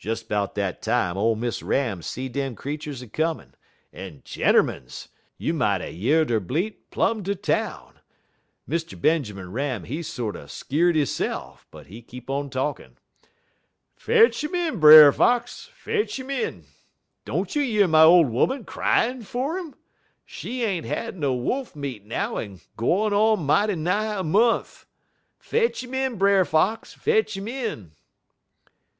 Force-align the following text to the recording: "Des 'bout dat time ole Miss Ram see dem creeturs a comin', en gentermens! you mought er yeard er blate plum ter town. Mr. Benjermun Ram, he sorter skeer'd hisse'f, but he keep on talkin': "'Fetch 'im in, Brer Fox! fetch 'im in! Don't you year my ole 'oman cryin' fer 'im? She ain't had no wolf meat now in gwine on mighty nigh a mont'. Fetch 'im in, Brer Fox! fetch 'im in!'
"Des 0.00 0.22
'bout 0.22 0.54
dat 0.54 0.80
time 0.80 1.16
ole 1.16 1.34
Miss 1.34 1.60
Ram 1.60 2.00
see 2.00 2.28
dem 2.28 2.54
creeturs 2.54 3.02
a 3.02 3.08
comin', 3.08 3.56
en 3.92 4.22
gentermens! 4.24 5.08
you 5.38 5.52
mought 5.52 5.82
er 5.82 5.90
yeard 5.90 6.30
er 6.30 6.38
blate 6.38 6.88
plum 6.92 7.24
ter 7.24 7.34
town. 7.34 7.98
Mr. 8.68 8.94
Benjermun 8.96 9.52
Ram, 9.52 9.82
he 9.82 10.02
sorter 10.04 10.46
skeer'd 10.46 10.94
hisse'f, 10.94 11.66
but 11.72 11.88
he 11.88 12.00
keep 12.00 12.30
on 12.30 12.48
talkin': 12.48 12.96
"'Fetch 13.96 14.44
'im 14.44 14.54
in, 14.54 14.78
Brer 14.78 15.10
Fox! 15.10 15.68
fetch 15.74 16.16
'im 16.20 16.30
in! 16.30 16.66
Don't 17.24 17.56
you 17.56 17.62
year 17.62 17.88
my 17.88 18.04
ole 18.04 18.24
'oman 18.40 18.62
cryin' 18.64 19.22
fer 19.24 19.58
'im? 19.58 19.74
She 20.24 20.62
ain't 20.62 20.86
had 20.86 21.16
no 21.18 21.34
wolf 21.34 21.74
meat 21.74 22.04
now 22.06 22.36
in 22.36 22.60
gwine 22.76 23.12
on 23.12 23.44
mighty 23.44 23.74
nigh 23.74 24.16
a 24.20 24.22
mont'. 24.22 24.84
Fetch 25.40 25.82
'im 25.82 25.92
in, 25.92 26.18
Brer 26.18 26.44
Fox! 26.44 26.94
fetch 26.94 27.36
'im 27.36 27.48
in!' 27.48 27.90